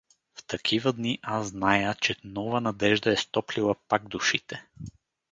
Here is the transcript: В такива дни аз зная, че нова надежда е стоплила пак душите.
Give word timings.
В 0.35 0.43
такива 0.43 0.93
дни 0.93 1.19
аз 1.21 1.47
зная, 1.47 1.95
че 1.95 2.15
нова 2.23 2.61
надежда 2.61 3.11
е 3.13 3.17
стоплила 3.17 3.75
пак 3.87 4.07
душите. 4.07 4.65